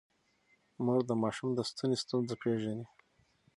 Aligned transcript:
مور 0.83 1.01
د 1.09 1.11
ماشوم 1.23 1.49
د 1.55 1.59
ستوني 1.69 1.95
ستونزه 2.03 2.35
پېژني. 2.41 2.85